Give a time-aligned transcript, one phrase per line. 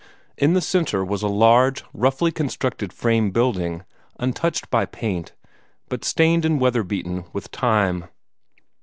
[0.35, 3.83] In the centre was a large, roughly constructed frame building,
[4.19, 5.33] untouched by paint,
[5.89, 8.05] but stained and weather beaten with time.